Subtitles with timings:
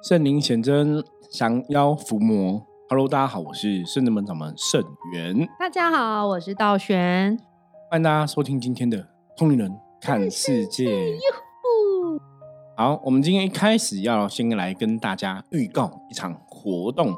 [0.00, 2.64] 圣灵显真，降妖伏魔。
[2.88, 4.80] Hello，大家好，我是圣真门掌门圣
[5.12, 5.48] 元。
[5.58, 7.36] 大家好，我是道玄。
[7.90, 8.96] 欢迎大家收听今天的
[9.36, 10.84] 《通灵人看世界》。
[12.76, 17.12] 好，我们今天一开始要先来跟大家预告一场活动。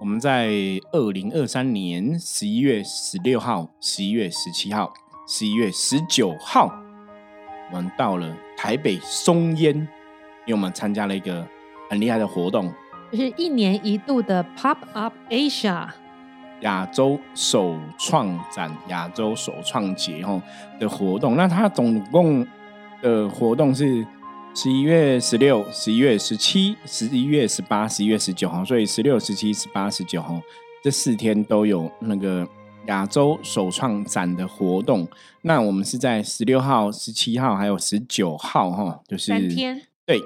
[0.00, 0.50] 我们在
[0.90, 4.92] 二零二三年十一月十六号、十一月十七号、
[5.28, 6.68] 十一月十九号，
[7.70, 9.76] 我们到了台北松烟，
[10.46, 11.46] 因为我们参加了一个。
[11.88, 12.72] 很厉害的活动，
[13.10, 15.88] 就是一年一度的 Pop Up Asia
[16.60, 20.42] 亚洲首创展、亚洲首创节哦
[20.80, 21.36] 的活动。
[21.36, 22.46] 那它总共
[23.00, 24.04] 的活动是
[24.54, 30.40] 十一月十六、十一月十七、十一月十八、十一月十九号，所以十六、十七、十八、十九号
[30.82, 32.46] 这四天都有那个
[32.86, 35.06] 亚洲首创展的活动。
[35.42, 40.20] 那我们是在十六号、十七号还有十九号哈，就是三天对。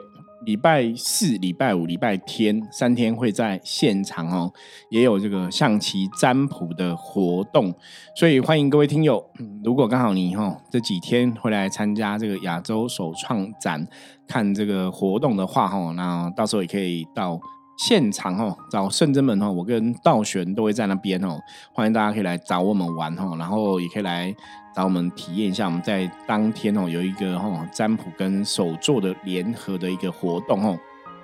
[0.44, 4.52] 礼拜四、礼拜五、礼拜天三天会在现场哦，
[4.90, 7.72] 也有这个象棋占卜的活动，
[8.16, 9.24] 所以欢迎各位听友，
[9.62, 13.86] 如果刚好你哈这几天会来参加这个亚洲首创展
[14.26, 17.38] 看这个活动的话哈，那到时候也可以到
[17.84, 21.40] 现场哦找圣真门哦，我跟道玄都会在那边哦，
[21.72, 24.34] 欢迎大家可以来找我们玩哦，然后也可以来。
[24.74, 30.78] 找我们体验一下，我们在当天哦有一个哦占卜跟手作的联合的一个活动哦。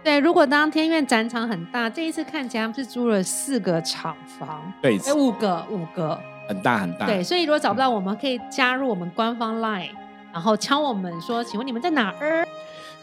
[0.05, 7.07] 对，如果当天因为展场很大，这一次看起来是租了四个厂房，对，哎五个五个，很大很大。
[7.07, 9.93] 对，所以如果找不到，我们可以加入我们官方 LINE，
[10.31, 12.47] 然后敲我们说，请问你们在哪儿？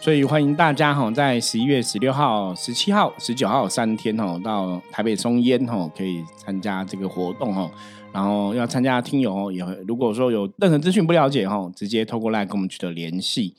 [0.02, 7.72] 所以欢迎大家哈，在十一月十六号、十七号、十九号三天哦，到台北松烟哦，可以参加这个活动哦。
[8.14, 13.56] 然后要参加听友哦，也会如果说有任何资讯不了解哈，直接透过来跟我们取得联系。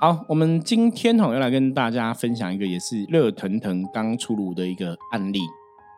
[0.00, 5.40] 好，我们今天哈要来跟大家分享一个也是热腾腾刚出炉的一个案例。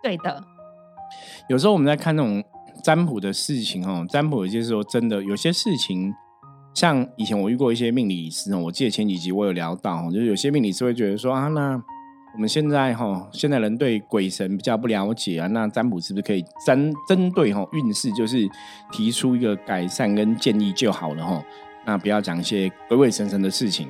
[0.02, 0.42] 对的，
[1.50, 2.42] 有时候我们在看那种
[2.82, 6.14] 占卜的事情哦，占卜有些时候真的有些事情，
[6.74, 11.82] 像以前我遇过一些命理师哦，我记得前几集我有聊到，就是有些命理师会觉得说啊那。
[12.32, 18.48] 我们现在哈，现在人对鬼神比较不了解啊，那占卜是不是可以针针对哈运势，就是
[18.92, 21.44] 提出一个改善跟建议就好了哈？
[21.84, 23.88] 那不要讲一些鬼鬼神神的事情。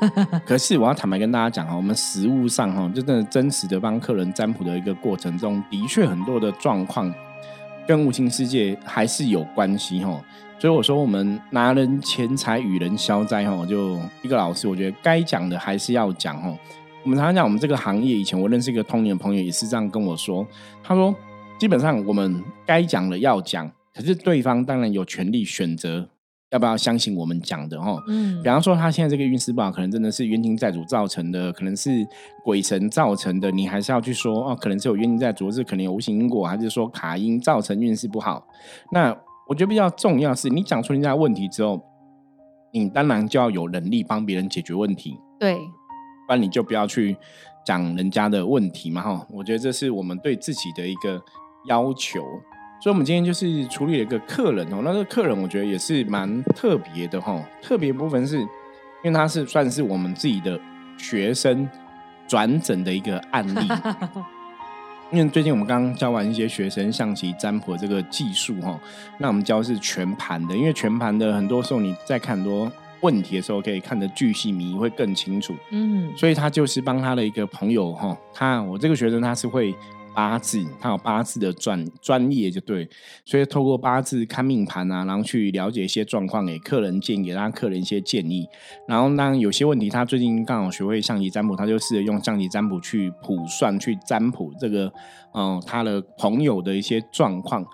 [0.46, 7.12] 可是我要坦白跟大家讲哈，我们实物上哈，就真的真实的帮客人占卜的一个过程中，的确很多的状况
[7.86, 10.22] 跟无情世界还是有关系哈。
[10.58, 16.56] 所以我说，我们拿人钱财与人消灾哈，就一个老师，我觉得该讲的还是要讲哈。
[17.02, 20.46] 我们常常讲，我们这个行业以前我认识一个通年朋友，也是这样跟我说。
[20.84, 21.12] 他说，
[21.58, 26.08] 基本上我们该讲的要讲，可是对方当然有权利选择
[26.52, 28.00] 要不要相信我们讲的哈。
[28.08, 31.90] 嗯，比方说他现在这个运势不好，可能真的是冤亲债主造成的，可能是
[32.44, 38.46] 鬼神造成的，你还是要去说哦，可能是有冤亲债主，是可能有无形因果，还是说卡因造成运势不好？
[38.92, 39.16] 那
[39.48, 41.82] 我觉得比较重要是，你讲出人家问题之后，
[42.72, 45.18] 你当然就要有能力帮别人解决问题。
[45.40, 45.56] 对。
[46.24, 47.16] 不然你就不要去
[47.66, 49.26] 讲人家的问题嘛，哈！
[49.28, 51.20] 我觉得这是我们对自己的一个
[51.66, 52.24] 要求。
[52.82, 57.40] 所以，我们今天就是处理了一个客人哦，那个客人我觉得也是蛮特别的哈。
[57.62, 58.48] 特别部分是因
[59.04, 60.58] 为他是算是我们自己的
[60.98, 61.68] 学生
[62.26, 63.68] 转诊的一个案例。
[65.12, 68.76] 因为最近我们刚刚教完一些学生象棋占卜这个技术哈，
[69.18, 72.70] 那我们教是全盘的，因为全盘的很多时候你在看很多。
[73.02, 79.74] 问题的时候可以看得巨细迷会更清楚，嗯，所以他就是帮他的一个朋友哈，他我这个学生他是会
[80.14, 82.88] 八字，他有八字的专专业就对，
[83.24, 88.46] 所以透过八字看命盘啊，然后去了解一些状况，给客人建议，给他客人一些建议，
[88.86, 94.92] 然后当有些问题，他最近刚好学会象棋占卜，他就试着用象棋占卜去卜算，去占卜这个
[95.34, 97.64] 嗯他的朋友的一些状况，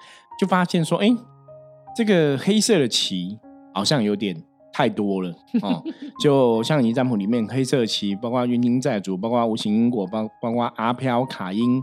[0.40, 1.08] 就发现说，哎，
[1.96, 3.38] 这个黑色的棋
[3.74, 4.47] 好像有点。
[4.78, 5.82] 太多了 哦，
[6.20, 11.82] 就像你占卜里面黑色棋，包括冤亲债主，包括无形因果，包包括阿飘卡因，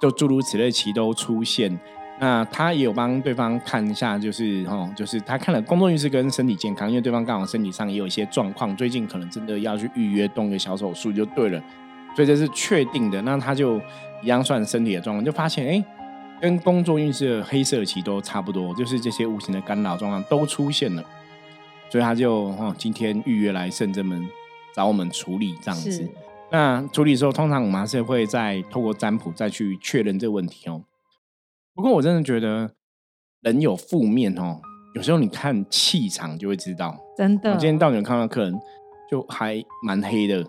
[0.00, 1.78] 就诸如此类棋都出现。
[2.18, 11.62] 那他也有帮对方看一下，就是哦，就是他看了工作运势跟身体健康，因为对方刚好身体上也有一些状况，最近可能真的要去预约动个小手术就对了，
[12.16, 13.20] 所以这是确定的。
[13.20, 13.78] 那他就
[14.22, 15.84] 一样算身体的状况，就发现哎，
[16.40, 21.04] 跟工作运势的黑色棋都差不多，就是这些无形的干扰状况都出现了。
[21.90, 24.26] 所以他就哦，今天预约来圣真门
[24.74, 26.08] 找我们处理这样子。
[26.52, 30.82] 那处理的时候，通常我们还是会再透过占卜再去确认这个问题哦。
[31.74, 32.70] 不过我真的觉得
[33.40, 34.60] 人有负面哦，
[34.94, 36.96] 有时候你看气场就会知道。
[37.16, 38.58] 真的，我今天到你看到客人
[39.10, 40.44] 就还蛮黑的。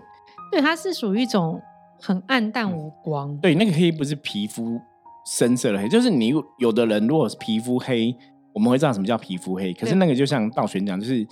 [0.52, 1.62] 对，他是属于一种
[2.00, 3.38] 很暗淡无光。
[3.38, 4.82] 对，那个黑不是皮肤
[5.26, 8.16] 深色的黑，就是你有的人如果是皮肤黑，
[8.53, 9.74] 我们会知道什么叫皮肤黑。
[9.74, 11.24] 可是那个就像道玄讲，就是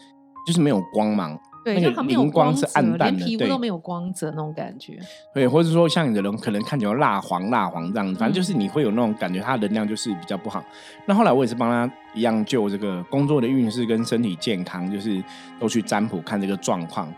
[0.46, 1.38] 就是没有光芒。
[1.66, 4.98] 对，那个灵光是暗淡的，皮肤都没有光泽那种感觉。
[5.34, 10.64] 对，或者说像你的人可能看起来蜡黄蜡黄这样，反正就是你会有那种感觉，他能量就是比较不好。
[11.06, 15.22] 那后来我也是帮他一样就这个工作的运势跟身体健康，就是
[15.60, 17.14] 都去占卜看这个状况。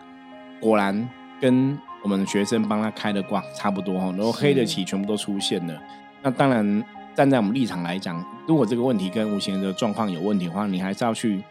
[0.59, 1.07] 果然
[1.39, 5.81] 跟我们的学生帮他开的卦差不多哈，然后黑的棋全部都出现了。
[6.23, 6.83] 那当然
[7.15, 11.43] 站在我们立场来讲，如果这个问题跟无形的状况有问题的话，你还是要去。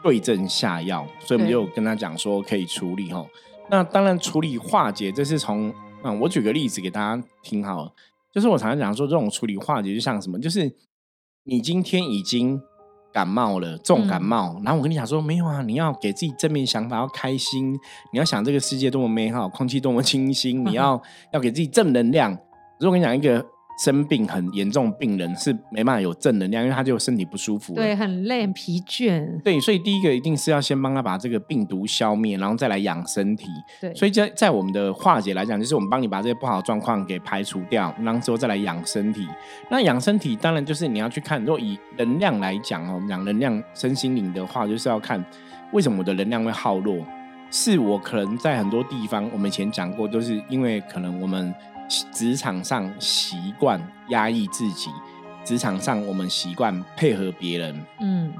[0.00, 3.26] 对症下药，所以我们就跟他讲说可以处理哈。
[3.68, 5.74] 那当然处理化解，这是从
[6.04, 7.76] 嗯，我举个例子给大家听哈。
[8.32, 10.38] 就是我常常讲说，这种处理化解就像什么？
[10.38, 10.72] 就是
[11.42, 12.62] 你今天已经
[13.12, 17.72] 感冒了，重感冒，然后我跟你讲说，没有啊，你要给自己正面想法，要开心，
[18.12, 21.02] 你要想这个世界多么美好，空气多么清新，你要
[21.32, 22.30] 要给自己正能量。
[22.78, 23.44] 如果跟你讲一个。
[23.78, 29.40] 生病很严重，病人是没办法有正能量，因为他就身体不舒服，对，很累、很疲倦。
[29.42, 33.46] 对，所以第一个一定是要先帮他把这个病毒消灭，然后再来养身体。
[33.80, 39.26] 对，所以在在我们的化解来讲，就是我们帮你把这些不好的状况给排除掉，然后之后再来养身体。
[39.70, 45.24] 那养身体当然就是你要去看，如果以能量来讲哦，我们讲能量身心灵的话，就是要看
[45.72, 46.96] 为什么我的能量会耗落。
[47.50, 51.54] 是我可能在很多地方，我们以前讲过，就是因为可能我们。
[52.12, 54.90] 职场上习惯压抑自己，
[55.44, 58.32] 职场上我们习惯配合别人，嗯，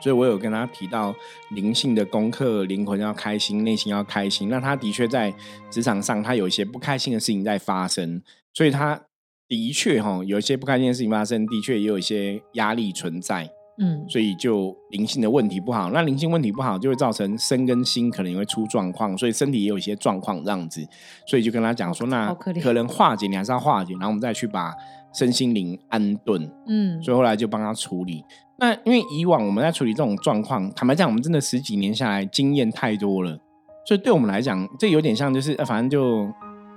[0.00, 1.14] 所以我有跟他提到
[1.50, 4.48] 灵性的功课，灵魂要开心，内心要开心。
[4.48, 5.32] 那他的确在
[5.70, 8.22] 职场上，他有一些不开心的事情在发生，
[8.54, 9.00] 所以他
[9.46, 13.50] 的确哈有一些不开心的事情发生，的确也有一些压力存在。
[13.78, 20.80] 嗯，所以就灵性的问题不好，那灵性问题不好，就会造成身跟心可能也会出状况，所以身体也有一些状况这样子，
[21.26, 24.72] 所以就跟他讲说，那可能化解你还是要化解，然后我们再去把
[25.12, 26.50] 身心灵安顿。
[26.66, 28.24] 嗯，所以后来就帮他处理。
[28.58, 33.38] 那因为以往我们在处理这种状况，坦白讲，我们真的十几年下来经验太多了，
[33.86, 36.26] 所以对我们来讲，这有点像就是反正就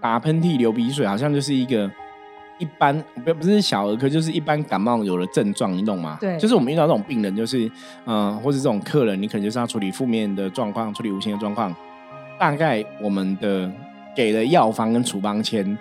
[0.02, 1.90] 打喷嚏、流鼻水，好像就是一个。
[2.60, 6.18] 一般不不是小儿科，就是一般感冒有了症状，你懂吗？
[6.20, 7.72] 对，就是我们遇到这种病人，就是
[8.06, 11.74] 嗯，或者这种客人，你可能就是要处理负面的状况，处理无形的状况。
[12.38, 13.72] 大概我们的
[14.16, 15.78] 给的药方跟处方签，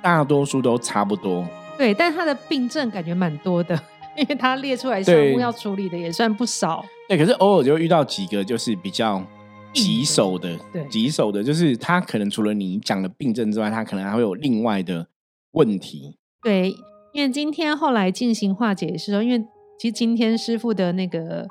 [0.00, 1.46] 大多数都差不多。
[1.78, 3.78] 对，但他的病症感觉蛮多的，
[4.16, 6.84] 因为他列出来项目要处理的也算不少。
[7.08, 9.22] 对，可是偶尔就遇到几个就是比较
[9.72, 15.06] 棘手的，对，棘手的，就是他可能除了你讲的病症之外，他可能还会有另外的。
[15.52, 16.74] 问题对，
[17.12, 19.38] 因为今天后来进行化解的时候，因为
[19.78, 21.46] 其实今天师傅的那个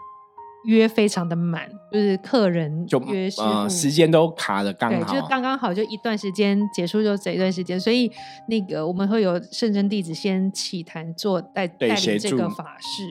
[0.65, 8.12] 约非常的满，就是客人就约师傅时间都卡的刚好，就是刚刚好，就一段时间结束就这一段时间，所以
[8.48, 13.04] 那个我们会有圣真弟子先起坛做带带领这个法事，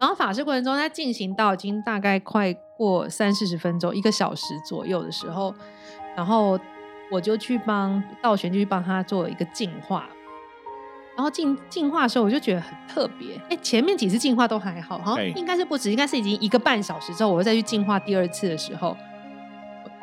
[0.00, 5.54] 然后法事过程中，他进行到已经大概快过三四十分钟，一个小时左右的时候，
[6.16, 6.58] 然后。
[7.10, 10.08] 我就去帮道玄，就去帮他做一个净化。
[11.16, 13.40] 然后进进化的时候，我就觉得很特别。
[13.48, 18.94] 哎，前面几次进化都还好，哈，应该是不止，应该是已经一个半小时之后，我又再去进化第二次的时候，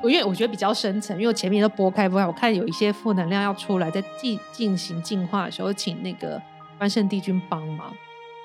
[0.01, 6.41] 我因为我觉得比较深层，因为我前面都拨开拨开，我看有一些负能量要出来，在进进行进化的时候，请那个
[6.79, 7.93] 关圣帝君帮忙。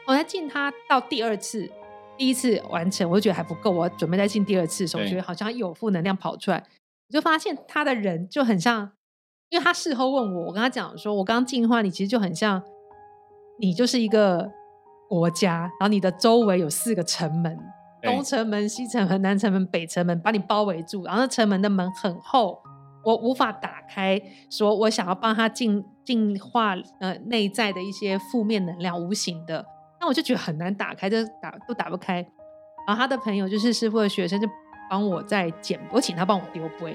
[0.06, 1.70] 我在进他到第二次，
[2.18, 6.62] 第一次完成，我就觉得还不够，我准备再进第二次的时候，我觉得好像有负能量跑出来。
[7.08, 8.92] 我就发现他的人就很像，
[9.48, 12.62] 因为他事后问我，我跟他讲说，我刚进化，你其实就很像，
[13.58, 14.50] 你就是一个
[15.08, 17.58] 国家，然后你的周围有四个城门，
[18.02, 22.60] 东城门、西城门、南城门、北城门，把你包围住，然后那城门的门很厚，
[23.02, 29.64] 我无法打开，说我想要帮他净净化呃内在的一些负面能量，无形的，
[29.98, 32.16] 那我就觉得很难打开，就打都打不开，
[32.86, 34.46] 然后他的朋友就是师傅的学生就。
[34.88, 36.92] 帮我在捡，我请他帮我丢杯，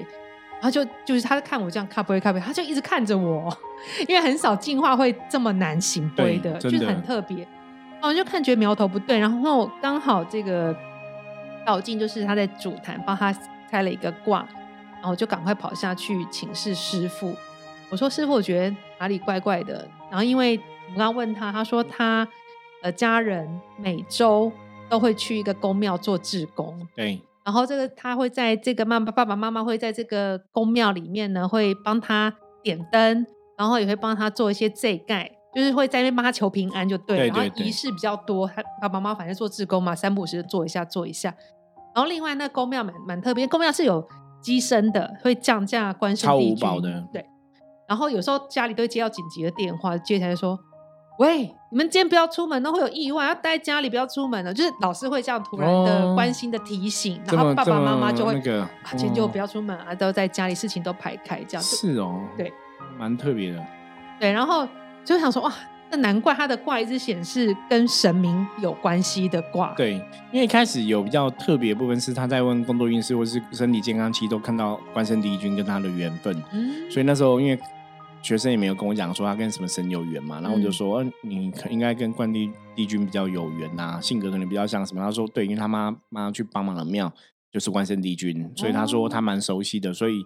[0.54, 3.56] 然后就就是他看我这样咖啡咖啡，他就一直看着我，
[4.08, 7.38] 因为很少进化会这么难行杯的，就是很特别。
[7.94, 10.76] 然后我就看觉得苗头不对，然后刚好这个
[11.64, 13.34] 道静就是他在主坛帮他
[13.70, 14.46] 开了一个卦，
[15.00, 17.34] 然后就赶快跑下去请示师傅。
[17.90, 19.86] 我说师傅，我觉得哪里怪怪的。
[20.10, 20.58] 然后因为
[20.88, 22.26] 我刚刚问他，他说他
[22.82, 23.48] 呃家人
[23.78, 24.50] 每周
[24.88, 26.86] 都会去一个宫庙做志工。
[26.94, 27.20] 对。
[27.44, 33.26] 然后这个他会在这个妈妈爸爸妈妈会在这个宫庙里面呢，会帮他点灯，
[33.58, 37.28] 然后也会帮他做一些祭盖，就是会在那边帮他求平安就对。
[37.28, 41.34] 然后仪式比较多，他爸爸妈妈反正做志工嘛，三不五时做一下做一下。
[41.94, 44.08] 然后另外那宫庙蛮蛮特别，宫庙是有
[44.40, 47.04] 机身的，会降价关圣帝君的。
[47.12, 47.24] 对，
[47.86, 50.58] 然后有时候家里都会接到紧急的电话，接起来说
[51.18, 61.62] ：“喂，你们今天不要出门，都会有意外，要待在家里，不要出门了。”就是老师会这样突然的关心的提醒，然后爸爸妈妈就会那个啊，今天就不要出门啊，都在家里，事情都排开这样。
[61.62, 62.52] 是哦，对，
[62.98, 63.64] 蛮特别的。
[64.18, 64.66] 对，然后
[65.04, 65.52] 就想说哇。
[65.90, 69.74] 那难怪他的卦一直显示跟神明有关系的卦。
[69.76, 69.92] 对，
[70.32, 77.56] 因为一开始有比较特别部分是他在问工作运势或是身体健康期都看到关圣帝君跟他的缘分，嗯，所以那时候因为
[78.24, 85.02] 学生也没有跟我讲说他跟什么神有缘嘛，然后我就说嗯你可应该跟关帝帝君比较有缘呐，性格可能比较像什么？
[85.02, 87.12] 他说对，因为他妈妈去帮忙的庙
[87.52, 90.24] 就是关圣帝君，所以他说他蛮熟悉的，所以。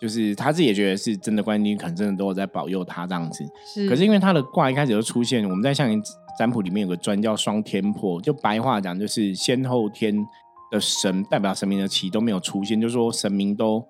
[0.00, 3.44] 就是他自己也觉得是真的，关帝可能真的都有在保佑他这样子。
[3.66, 6.00] 是，可是因为他的卦一开始就出现，我们在象形
[6.38, 10.24] 占卜里面有个专叫双天破，就白话讲就是先后天
[10.70, 13.84] 的神代表神明的旗都没有出现，就说神明都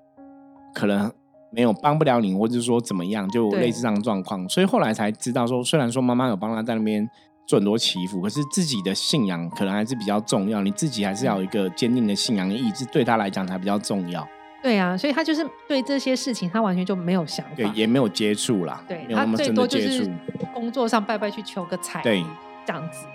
[0.74, 1.12] 可能
[1.50, 4.46] 没有帮不了你，或者说怎么样，就类似这样的状况。
[4.48, 7.08] 所以后来才知道说，虽然说妈妈有帮他在那边
[7.46, 14.26] 做很多祈福，可是自己的信仰可能还是比较重要，你自己还是要有一个坚定的信仰意志，对他来讲才比较重要。
[14.62, 18.82] 对啊，所以他就是对这些事情，他完全就没有想法，对，也没有接触啦。
[18.86, 20.10] 对他最多就是
[20.52, 22.22] 工作上拜拜去求个财，对，
[22.66, 23.06] 这样子。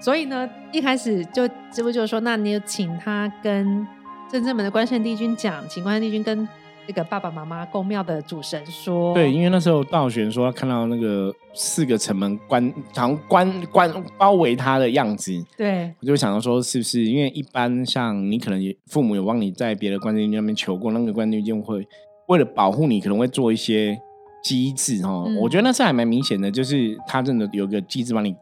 [0.00, 3.86] 所以呢，一开始就师傅就说：“那你有请他跟
[4.28, 6.48] 正正门的关圣帝君讲，请关圣帝君跟。”
[6.86, 15.32] 那个爸爸妈妈宫庙的主神说：“对，因为那时候道玄说他看到那个四个城门关，好像关关包围他的样子。
[15.56, 21.86] 对，我就想到说，是不是因为一般像你可能父母有帮你在别的关帝君那边求过，那个关帝就会
[22.26, 23.96] 为了保护你，可能会做一些
[24.42, 25.30] 机制哦。
[25.38, 28.34] 我觉得那是还蛮明显的，就是他真的有个机制帮你，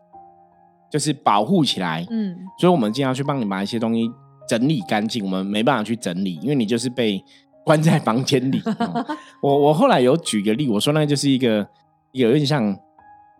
[0.91, 2.07] 就是保护起来。
[2.09, 4.11] 嗯，所以我们经常去帮你把一些东西
[4.49, 7.23] 整理干净，我们没办法去整理，因为你就是被。”
[7.69, 8.63] 关在房间里，
[9.43, 11.69] 我我后来有举个例，我说那就是一个
[12.13, 12.75] 有点像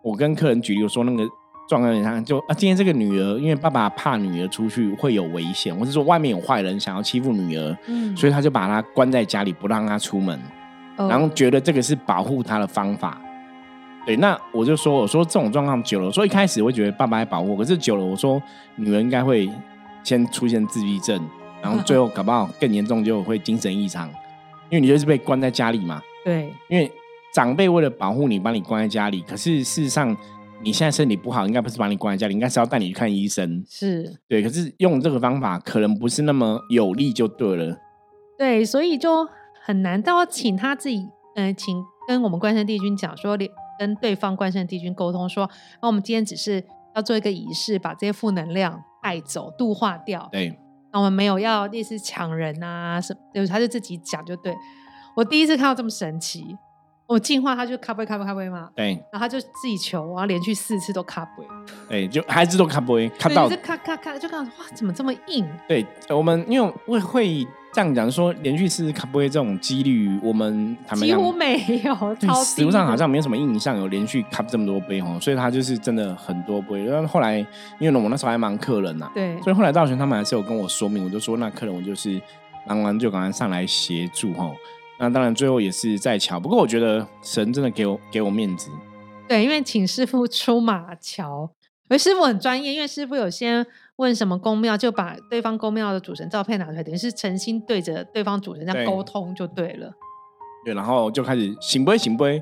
[0.03, 1.27] 我跟客人举例，我说那个
[1.67, 10.39] 状况有点像，就啊，今天这个女儿因为爸爸怕女儿出去会有危险，或是说外面有坏人想要欺负女儿，嗯，所以他就把她关在家里，不让她出门，
[10.95, 13.19] 然后觉得这个是保护她的方法。
[14.05, 18.39] 对，那我就说，我说这种状况久了，我说一开始会觉得爸爸在保护，可是久了，我说
[18.75, 19.49] 女儿应该会
[20.03, 21.19] 先出现自闭症。
[21.61, 24.09] 然后最后搞不好更严重，就会精神异常，
[24.69, 26.01] 因为你就是被关在家里嘛。
[26.23, 26.91] 对，因为
[27.33, 29.21] 长辈为了保护你，把你关在家里。
[29.21, 30.15] 可是事实上，
[30.61, 33.63] 你现在身体不好，应该不是把你关在家里，应该是要带你去看医生。
[33.67, 34.43] 是，对。
[34.43, 37.77] 可是用这个方法，可能不是那么有利，就对了。
[38.37, 39.27] 对，所以就
[39.63, 40.01] 很难。
[40.01, 43.37] 到请他自己，嗯，请跟我们关圣帝君讲说，
[43.79, 45.49] 跟对方关圣帝君沟通说，
[45.81, 46.63] 那我们今天只是
[46.95, 50.27] 要做一个仪式，把这些负能量带走、度化掉。
[50.31, 50.59] 对。
[50.91, 54.55] 那我们没有要类似抢人啊什么，就是他就自己讲就对。
[55.15, 56.57] 我第一次看到这么神奇，
[57.07, 61.43] 我进化他就卡杯卡杯卡杯嘛，对，然后他就自己求，然后连续四次都卡杯，
[61.89, 65.47] 哎，就孩子都卡杯，卡到，卡卡卡，就看哇，怎么这么硬？
[65.67, 67.47] 对，我们因为会会。
[67.71, 72.15] 这样讲说，连续四卡不会这种几率，我们几乎没有。
[72.15, 76.83] 对，实物上好像没有什么印象有连续卡这么多杯哦，所以他就是真的很多杯。
[76.83, 77.37] 然后后来，
[77.79, 82.19] 因为我那时候还忙客人呐，对，所以后来道玄他们还是有跟我说明，我就说那客人我就是
[82.67, 84.51] 忙完就赶快上来协助哈。
[84.99, 88.71] 那当然最后也是在桥，不过我觉得神真的给我给我面子。
[89.27, 91.51] 对，因为请师傅出马桥，
[91.83, 93.63] 因为师傅很专业，因为师傅有些。
[93.99, 99.91] 问什么公庙，就把对方公庙的主神照片拿出来，等于是诚心对着对方主神这样沟通就对了。
[100.63, 102.41] 对，然后就开始行杯行杯，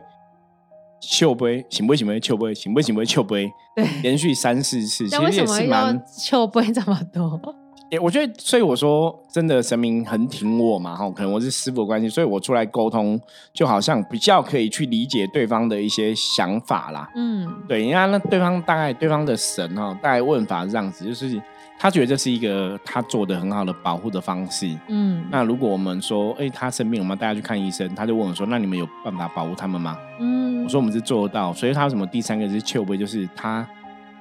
[1.02, 7.42] 秀杯行杯行杯秀杯行杯行杯秀杯，对，连续三四次，其实也是蛮秀杯这么多。
[7.90, 13.18] 哎，我觉得，所以我说，真的神明很挺我嘛，哈，可能我是师傅的关系，所以我出来沟通，
[13.54, 17.10] 就好像比较可以去理解对方的一些想法啦。
[17.16, 21.42] 嗯，对，因为那对方大概对方的神哈，大概问法是这样子，就是
[21.80, 24.70] 他觉得这是一个他做的很好的保护的方式。
[24.90, 29.98] 嗯，那如果我们说，哎，他生病，我们带他去看医生，他就问我说，那你们有办法保护他们吗？
[30.20, 33.66] 嗯，我说我们是做得到，所以他什么第三个是丘杯，就是他。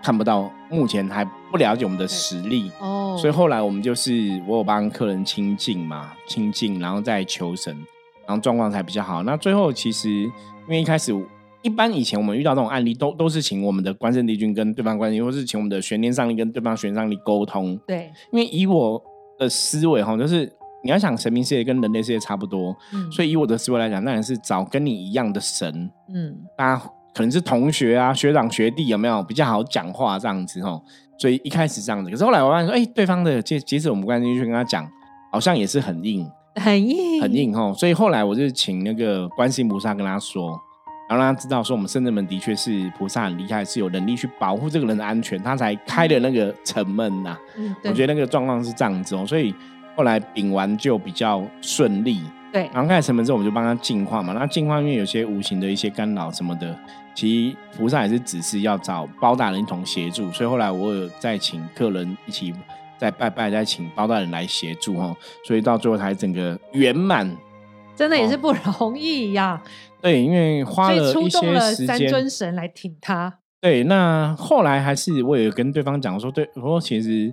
[0.06, 7.76] 看不到，目前还不了解我们的实力哦，所以后来我们就是我有帮客人亲近嘛，亲近，然后再求神，
[8.24, 9.24] 然后状况才比较好。
[9.24, 10.30] 那最后其实因
[10.68, 11.12] 为一开始
[11.60, 17.76] 一般以前我们遇到这种案例，都都是请我们的关圣帝君跟对方关系，或是请我们的玄天上帝跟对方玄上帝沟通。
[17.84, 19.02] 对，因为以我
[19.40, 20.48] 的思维哈，就是
[20.84, 26.92] 你要想神明世界跟人类世界差不多，嗯，所以以我的思维来讲，当然是找跟你一样的神，嗯，大家。
[27.16, 30.82] 可能是同学啊，学长学弟有没有比较好讲话这样子哦？
[31.18, 34.86] 所以一开始这样子，可是后来我发现说，哎，对方的即即使我们关系去跟他讲，
[35.32, 37.74] 好像也是很硬，很硬，很硬哦。
[37.74, 40.50] 所以后来我就请那个观世音菩萨跟他说，
[41.08, 47.34] 然后让他知道说，我们圣人们的确是菩萨很厉害，是有能力去保护这个人的安全，他才开的那个城门呐。
[47.56, 49.54] 嗯，我觉得那个状况是这样子哦，所以
[49.96, 52.20] 后来丙完就比较顺利。
[52.52, 54.32] 对，然后开城门之后，我们就帮他净化嘛。
[54.32, 56.74] 那净化因为有些无形的一些干扰什么的，
[57.14, 62.54] 其实菩萨也是只是要找包大人一同协助，所以后来我有再请客人一起
[62.96, 67.30] 再拜拜，再请包大人来协助哦，所以到最后才整个圆满。
[67.94, 69.62] 真的也是不容易呀。
[70.00, 73.38] 对，因为花了一些时间，三尊神来挺他。
[73.60, 77.32] 对，那后来还是我也跟对方讲说，对，我说其实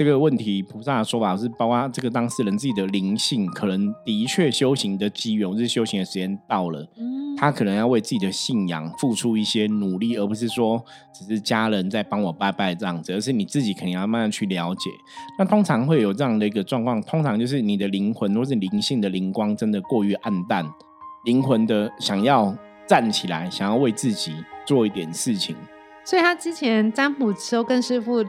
[0.00, 14.90] 这个问题，菩萨的说法是，包括这个当事人自己的灵性，可能的确修行的机缘，或是修行的时间到了，嗯，他可能要为自己的信仰付出一些努力，而不是说只是家人在帮我拜拜这样子，而是你自己肯定要慢慢去了解。
[15.38, 20.66] 那通常会有这样的一个状况，通常就是你的灵魂或是灵性的灵光真的过于暗淡。
[21.26, 22.56] 灵魂的想要
[22.88, 24.32] 站起来，想要为自己
[24.64, 25.54] 做一点事情，
[26.06, 28.24] 所以他之前占卜时候跟师傅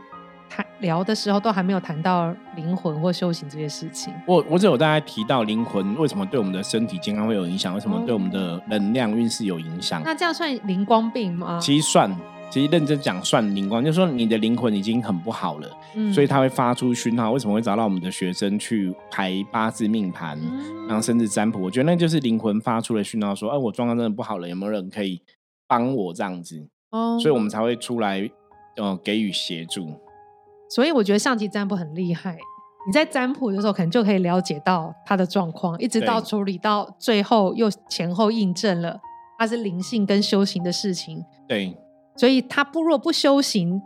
[0.51, 4.13] 谈聊的时候，都还没有谈到灵魂或修行这些事情。
[4.27, 10.01] 我我只有大家提到灵魂为什么对我们的身体健康会有影响，为什么对我们的能量运势有影响？
[10.03, 11.57] 那这样算灵光病吗？
[11.61, 12.13] 其实算。
[12.51, 15.69] 其实认真讲，算灵光，就是说你的灵魂已经很不好了，
[16.13, 17.31] 所以他会发出讯号。
[17.31, 20.37] 为什么会找到我们的学生去排八字命盘，
[20.85, 21.61] 然后甚至占卜？
[21.61, 25.21] 我觉得那就是灵魂发出的讯号，说：“哎，我状况真的不好了，有没有人可以
[25.65, 28.29] 帮我这样子？”哦，所以我们才会出来，
[28.75, 29.93] 呃，给予协助。
[30.73, 32.37] 所以我觉得象棋占卜很厉害。
[32.87, 38.99] 你在占卜的时候，可能就可以了解到他的状况，一直到处理到最后，又前后印证了
[39.37, 41.23] 他是灵性跟修行的事情。
[41.47, 41.77] 对。
[42.15, 43.81] 所以他不若不修行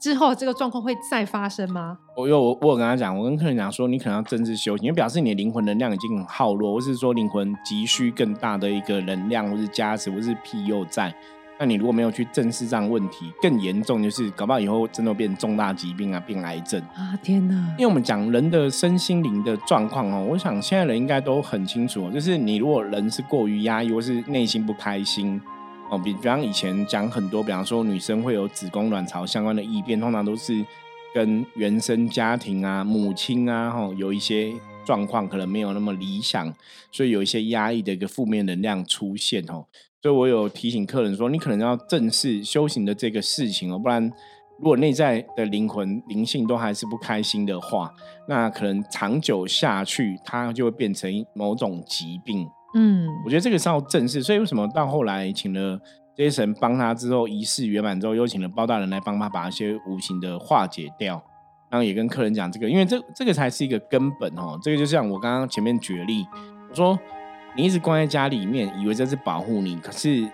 [0.00, 1.98] 之后，这个状况会再发生吗？
[2.16, 11.12] 我有我有跟他讲，我跟客人讲说，你可能要正式修行，因为表示你的灵魂能量已经很耗弱，或是说灵魂急需更大的一个能量，或是加持，或是庇佑在。
[11.58, 17.18] 那你如果没有去正视这样问题，更严重就是搞不好以后真的变重大疾病啊，变癌症啊！
[17.22, 17.54] 天哪！
[17.78, 25.40] 因为我们讲人的身心灵的状况哦，我想现在人应该都很清楚，就是你如果人是过于压抑，或是内心不开心。
[25.88, 30.64] 哦，比比方以前讲很多，比方说女生会有子宫卵巢相关的异变，通常都是
[31.14, 34.52] 跟原生家庭啊、母亲啊，吼有一些
[34.84, 36.52] 状况可能没有那么理想，
[36.90, 39.64] 所以有一些压抑的一个负面能量出现哦。
[40.06, 44.00] 所以我有提醒客人说，你可能要正视修行的这个事情哦，不然
[44.56, 47.92] 如果内在的灵魂灵性都还是不开心的话，
[48.28, 52.48] 那可能长久下去，它就会变成某种疾病。
[52.76, 55.76] 嗯，我觉得这个是要正视，所以为什么到后来请了
[56.14, 61.20] 这些神帮他之后，仪式圆满之后，又请了包大人来帮他把一些无形的化解掉，
[61.68, 64.56] 然后也跟客人讲这个，因为这这个才是一个根本哦。
[64.62, 66.24] 这个就像我刚刚前面举例，
[66.70, 66.96] 我说
[67.56, 70.28] 你一直关在家里面，以为这是保护你，可是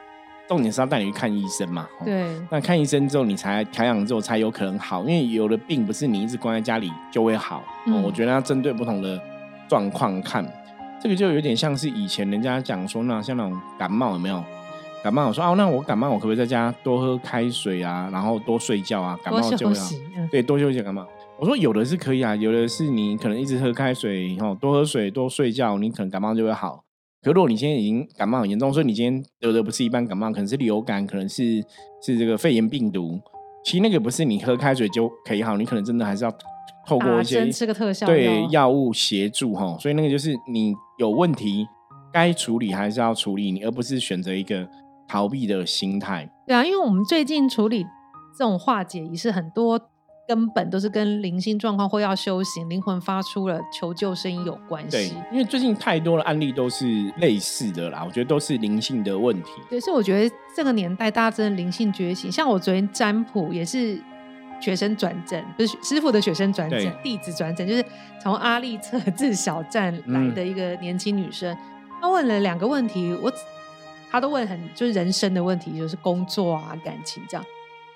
[0.48, 1.87] 重点是要带你去看医生嘛。
[2.04, 7.62] 对，那看医生之后，你才调养之后才有可能好，因为有的病不是你一直关在家里就会好。
[7.87, 9.20] 嗯，我觉得要针对不同的
[9.68, 10.44] 状况看。
[11.00, 14.42] 这个就有点像是以前人家讲说，那像那种感冒有没有？
[15.02, 19.18] 感冒我说哦，那我感冒我可不可以在家多喝开水啊，然后多睡觉啊？
[19.24, 19.74] 感冒就要
[20.30, 21.04] 对多休息感冒。
[21.38, 26.85] 我说有的是可以啊，有的是你可能一直喝开水，然后多喝水多睡觉，你可能感冒就会好。
[27.22, 31.62] 可如果你现在已经感冒很严重，所以你今天得的不是一般感冒，可能是流感，可能是
[32.02, 33.20] 是这个肺炎病毒。
[33.64, 36.35] 其实那个不是你喝开水就可以好，你可能真的还是要。
[36.85, 41.64] 透过一些吃个特效对药物协助哈，所以那个就是你有问题
[42.12, 44.68] 该处理还是要处理你，而不是选择一个
[45.06, 46.28] 逃避的心态。
[46.44, 47.85] 对啊，因为我们最近处理
[48.37, 49.78] 这种化解仪式，很多
[50.26, 54.90] 根本都是跟灵性状况或要修行、灵魂发出了求救声音有关系。
[54.90, 59.50] 对，因为最近太多的案例都是类似的啦，我觉得都是灵性的问题。
[59.68, 62.30] 对，所以我觉得这个年代大家真的灵性觉醒。
[62.30, 64.00] 像我昨天占卜也是。
[64.61, 67.85] 学生转正不是师傅的学生转正，弟子转正就是
[68.22, 71.52] 从阿利策 自小站来的一个年轻女生，
[72.00, 73.32] 她问了两个问题，我
[74.08, 77.44] 她都问很就是人生的问题，就是工作啊、感情这样。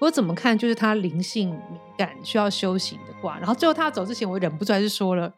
[0.00, 1.58] 我怎么看就是他灵性敏
[1.96, 3.38] 感，需要修行的卦。
[3.38, 5.32] 然后最后他走之前，我忍不住还是说了，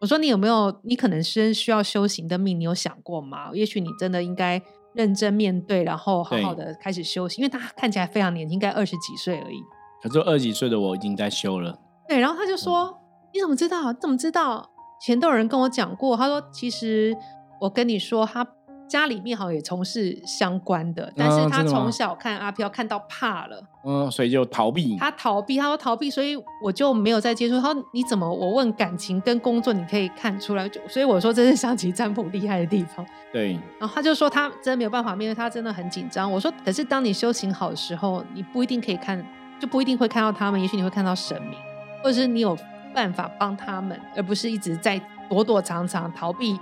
[0.00, 3.50] 我说你有没有你可能是需要修行的命，你有想过吗？
[3.54, 4.60] 也许你真的应该
[4.94, 9.62] 认真面对，然后好好的开始修行，因为他看起来非常年轻，应该二十几岁而已。
[10.02, 11.78] 可是二十几岁的我已经在修了。
[12.06, 12.96] 对，然后他就说
[13.32, 13.92] ：“你怎么知道？
[13.94, 14.70] 怎么知道？
[15.00, 16.16] 前都有人跟我讲过。
[16.16, 17.16] 他说，其实
[17.60, 18.46] 我跟你说，他
[18.88, 24.96] 家里面好像也从事相关的，但是他从小看阿飘看到怕了，嗯，所以就逃避。
[24.96, 27.60] 他逃避，他说逃避，所以我就没有再接触。
[27.60, 28.32] 他说你怎么？
[28.32, 33.04] 我问感情跟工作，你可以看出来，就所以我说这是象棋占卜厉害的地方。
[33.32, 33.58] 对。
[33.78, 36.30] 然后他就说他真的没有办法面对，他真的很紧张。
[36.30, 39.24] 我说可是当你修行好的时候，你不一定可以看，
[39.58, 41.58] 就不一定会看到他们，也许你会看到神明，
[42.04, 42.56] 或者是你有
[42.94, 46.56] 办法帮他们，而不是一直在躲躲藏藏逃避。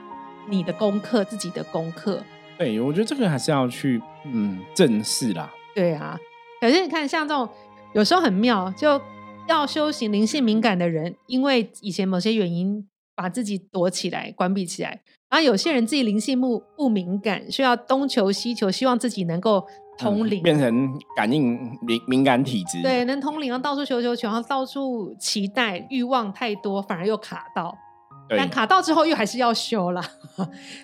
[0.48, 2.22] 你的功课，自己的功课，
[2.58, 5.52] 对我觉得这个还是要去嗯正视啦。
[5.74, 6.18] 对啊，
[6.60, 7.48] 可是你看，像这种
[7.94, 9.00] 有时候很妙，就
[9.48, 19.66] 要修行灵性敏感的人，因为以前某些原因把自己躲起来、关闭起来，然后有些人自己灵性不不敏感，需要东求西求，希望自己能够
[19.98, 27.76] 通灵，变成感应敏敏感体质，对，能通灵，然后到处求求求，然后到处期待，欲望太多，反而又卡到。
[28.28, 30.02] 但卡到之后又还是要修了，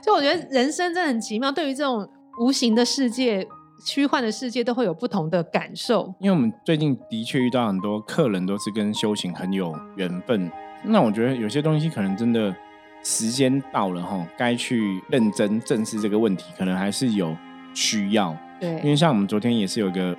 [0.03, 1.51] 所以我觉得人生真的很奇妙。
[1.51, 2.07] 对于这种
[2.39, 3.47] 无形的世界、
[3.85, 6.15] 虚幻的世界，都会有不同的感受。
[6.21, 10.51] 因为我们最近的确遇到很多客人都是跟修行很有缘分，
[10.85, 12.55] 那我觉得有些东西可能真的
[13.03, 17.35] 时间到了哈，该去认真正视这个问题，可能还是有
[17.75, 18.37] 需要。
[18.61, 20.15] 对，因为像我们昨天也是有一个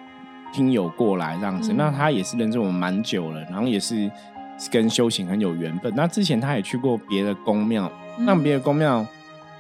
[0.52, 4.12] 听友过来这样子，那他也是认识我们蛮久了，然后也是。
[4.70, 5.92] 跟修行很有缘分。
[5.96, 9.06] 那之前他也去过别的宫庙，那别的宫庙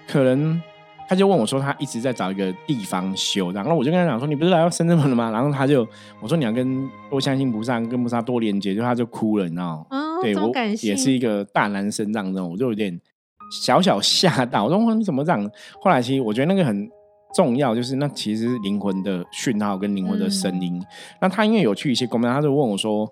[0.07, 0.61] 可能
[1.07, 3.51] 他就问我说，他一直在找一个地方修。
[3.51, 5.31] 然后我就跟他讲说，你不是来到深圳门了吗？
[5.31, 5.87] 然后他就
[6.21, 10.21] 我说你要跟多相信菩萨，跟菩萨多连接，就他就哭了，你知道吗？
[10.21, 12.99] 对我也是一个大男生这样子，我就有点
[13.63, 14.65] 小小吓到。
[14.65, 15.51] 我说你怎么这样？
[15.81, 16.89] 后来其实我觉得那个很
[17.33, 20.81] 重要，就是那其实灵魂的讯号跟灵魂的声音。
[21.21, 23.11] 那他因为有去一些宫庙，他就问我说。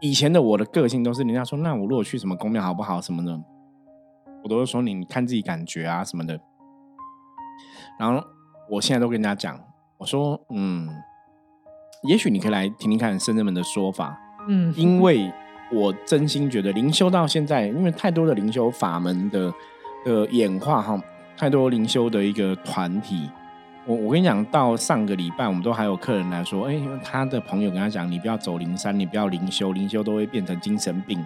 [0.00, 3.40] 以前的我的个性都是人家说，那我如果去什么公庙好不好什么的，
[4.42, 6.38] 我都会说你你看自己感觉啊什么的。
[7.98, 8.22] 然后
[8.68, 9.58] 我现在都跟人家讲，
[9.96, 10.88] 我说嗯，
[12.02, 15.32] 也许你可以来听听看圣人们的说法，嗯，因为
[15.72, 19.52] 我真心觉得灵修到现在，因为太多的灵修法门的
[20.04, 21.00] 的演化哈，
[21.38, 23.30] 太多灵修的一个团体。
[23.86, 31.24] 我我跟你讲，到上个礼拜，我们都还有客人来说，哎，他的朋友跟他讲，你不要走灵山，你不要灵修，灵修都会变成精神病。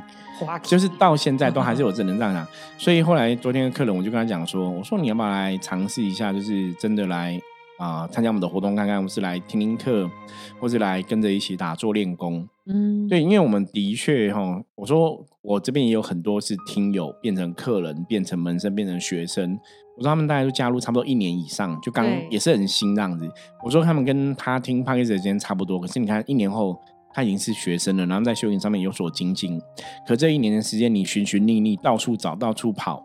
[0.63, 2.47] 就是到现在都还是有这能这样讲。
[2.77, 7.41] 所以后来昨天的客人，我就跟他讲说，我说你要不要来尝试一下，就是真的来
[7.79, 10.11] 啊参加我们的活动看看，我们是来听听课，
[10.59, 12.47] 或是来跟着一起打坐练功。
[12.67, 19.59] 嗯，对，因为我们的确哈，我说我这边也有很多是听友变成客人，变成门生，变成学生。
[20.01, 23.31] 我说他们大概都加入差不多一年以上，就刚也是很新这样子。
[23.63, 26.75] 我说他们跟他听 p a c k a g e 时间差不多，可是你看一年后
[27.13, 29.61] 他已经是学生了，然后在修行上面有所精进。
[30.07, 33.05] 可这一年的时间，你寻寻觅觅，到处找，到处跑，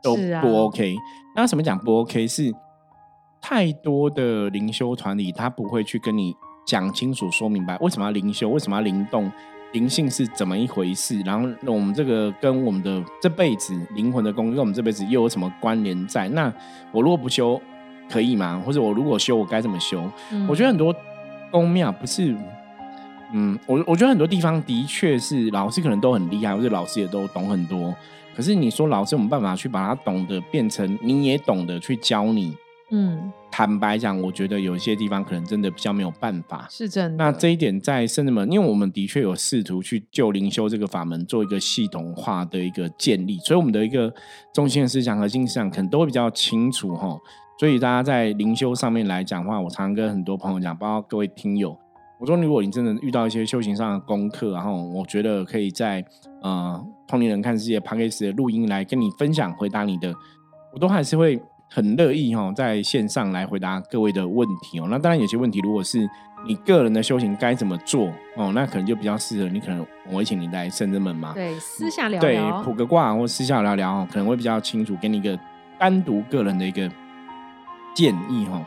[0.00, 0.94] 都不 OK。
[1.34, 2.28] 那什么讲不 OK？
[2.28, 2.54] 是
[3.40, 6.32] 太多的灵修团体，他不会去跟你
[6.64, 9.28] 讲清楚、说明白为什么要灵修，为什么要灵动。
[9.76, 11.20] 灵性是怎么一回事？
[11.20, 16.26] 然后我们这个跟我们的这辈子灵魂的功跟我们这辈子又有什么关联在？
[16.30, 16.50] 那
[16.92, 17.60] 我如果不修，
[18.08, 18.62] 可以吗？
[18.64, 20.02] 或者我如果修，我该怎么修？
[20.48, 20.94] 我觉得很多
[21.50, 22.34] 宫庙不是，
[23.34, 27.94] 嗯，我我觉得很多地方的确是老师可能都很厉害，或者老师也都懂很多。
[28.34, 32.56] 可是你说老师有没有办法去把它懂得变成你也懂得去教你？
[32.92, 37.24] 嗯，坦白讲，我觉得有一些地方可能真的比较没有办法，是真的。
[37.24, 44.14] 那这一点在圣人们，因为我们的确有试图去就灵修这个法门做一个系统化的一个建立，所以我们的一个
[44.54, 47.18] 中心的思想、核心思想可能都会比较清楚哈。
[47.58, 51.76] 所以大家在灵修上面来讲的话，我常常跟很多朋友讲，包括各位听友，
[52.20, 56.04] 我说如果你真的遇到一些修行上的功课，然后我觉得可以在
[56.40, 60.14] 呃同龄人看世界 p a c k a g e 的录音来跟你分享回答你的，
[60.72, 61.42] 我都还是会。
[61.68, 64.86] 很乐意哈，在线上来回答各位的问题哦。
[64.90, 66.08] 那当然有些问题，如果是
[66.46, 69.58] 你个人的修行该怎么做哦，那可能就比较适合你。
[69.58, 75.38] 可能我会请你来圣人门嘛，对，私下聊聊，对，卜个卦或私下聊聊哦，可能会比较清楚，给你一个
[75.78, 76.88] 单独个人的一个
[77.94, 78.64] 建议哈。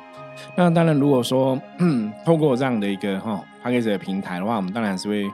[0.56, 1.60] 那当然，如果说
[2.26, 5.30] 透过这样的一个哈 p a c k a g e 的平台的话，我们当然是会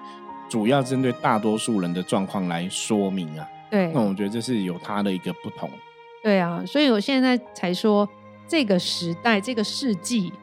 [0.49, 3.47] 主要针对大多数人的状况来说明啊。
[3.69, 5.69] 对，那我觉得这是有它的一个不同。
[6.25, 8.09] 对啊，所以我现在才说
[8.47, 10.33] 这个时代、这个世纪，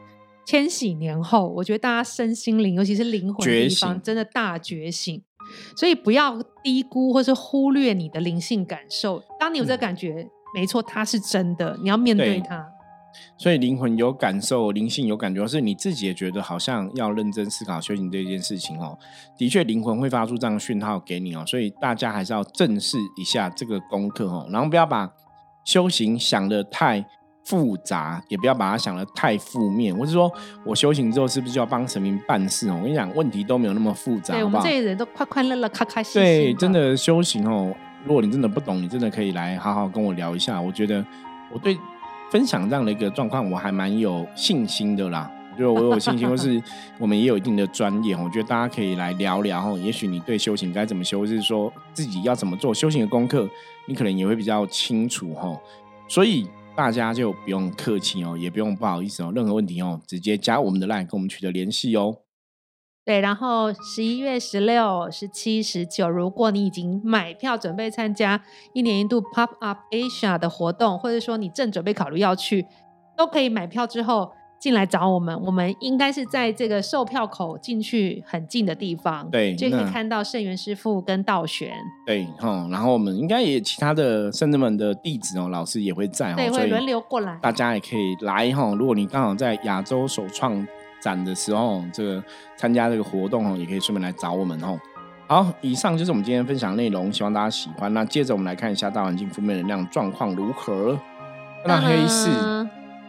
[0.45, 5.21] 千禧年后，我觉得大家身心灵，尤其是灵魂地方，真的大觉醒。
[5.75, 9.21] 所以不要低估或是忽略你的灵性感受。
[9.37, 12.65] 当你有这感觉，没错，它是真的，你要面对它。
[13.37, 18.97] 所以灵魂有感受，灵性有感觉，是你自己也觉得好像要认真思考修行这件事情哦。
[19.37, 21.43] 的确，灵魂会发出这样的讯号给你哦。
[21.45, 25.11] 所以大家还是要正视一下这个功课哦，然后不要把。
[25.63, 27.03] 修行想的太
[27.45, 29.97] 复杂，也不要把它想的太负面。
[29.97, 30.31] 我是说
[30.65, 32.75] 我修行之后是不是就要帮神明办事哦？
[32.77, 36.23] 我跟你讲，问题都没有那么复杂，对我们这些人都快快乐乐、开开心心。
[36.23, 37.73] 对，真的修行哦，
[38.05, 40.61] 如果你真的不懂，你真的可以来好好跟我聊一下。
[40.61, 41.05] 我觉得
[41.51, 41.77] 我对
[42.31, 45.29] 分享这样的一个状况，我还蛮有信心的啦。
[45.57, 46.61] 就我有信心，或是
[46.99, 49.71] 我们也有一定的专业我觉得大家可以来聊聊哈。
[49.79, 53.47] 也许你对修行该怎么修，或是说自己要怎么做修行的功课，
[53.87, 55.59] 你可能也会比较清楚哈。
[56.07, 62.17] 所以大家就不用客气哦，也不用不好意思哦，任何问题哦，直接加我们的 line 跟我们取得联系哦。
[63.05, 68.41] 对，然后十一月十六、十七、十九，如果你已经买票准备参加
[68.73, 72.65] 一年一度 Pop Up Asia 的活动，或者说你正准备考虑要去，
[73.17, 74.31] 都可以买票之后。
[74.63, 81.73] 进来找我们，我们应该是在这个售票口进去很近的地方，对，就可以看到圣元师傅跟道玄，
[82.05, 88.73] 对，哈，然后我们应该也其他的圣人们的弟子哦，老师也会在，对，会轮流过来，大家也可以来哈。
[88.79, 90.65] 如果你刚好在亚洲首创
[91.01, 92.23] 展的时候，这个
[92.55, 94.79] 参加这个活动哦，也可以顺便来找我们哦。
[95.27, 97.93] 好，以上就是我们今天分享内容，希望大家喜欢。
[97.93, 100.97] 那接着我们来看一下大环境负面能量状况如何。
[101.65, 102.29] 那黑市。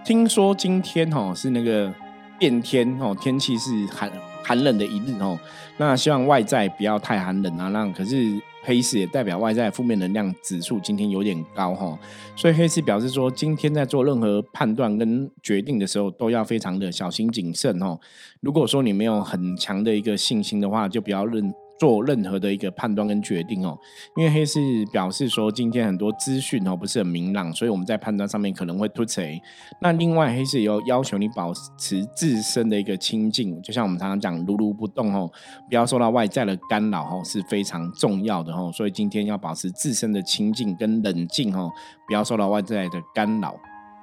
[0.04, 1.90] 听说今天哦是那个
[2.38, 4.10] 变天哦，天气是寒
[4.42, 5.38] 寒冷的一日哦。
[5.78, 7.68] 那希望外在不要太寒冷啊。
[7.68, 11.98] 那可是黑市也代表外在负面能量指数今天有点高哈，
[12.36, 17.98] 所以黑市表示说，今天在做任何判断跟决定的时候都要非常的小心谨慎哦。
[18.40, 21.50] 如果说你没有很强的一个信心的话，就不要认。
[21.78, 23.76] 做任何的一个判断跟决定哦，
[24.16, 24.60] 因为黑市
[24.92, 29.40] 表示说今天很多资讯哦不是很明朗，所以我们在判断上面可能会突锤。
[29.80, 35.30] 那另外黑市也有要求你保持自身的一个清净，就像我们常常讲如如不动哦，
[35.68, 38.70] 不要受到外在的干扰哦是非常重要的哦。
[38.72, 41.70] 所以今天要保持自身的清净跟冷静哦，
[42.06, 43.54] 不要受到外在的干扰。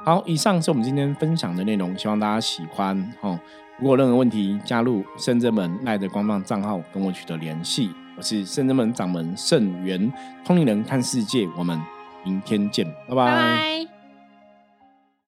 [0.03, 3.39] 好，以上是我们今天分享的内容，希望大家喜欢哦。
[3.82, 7.89] 如果任何问题，加入圣真门赖的官方账号跟我取得联系。
[8.15, 10.13] 我是圣真门掌门圣元，
[10.46, 11.82] 通灵人看世界，我们
[12.24, 13.90] 明天见，拜拜。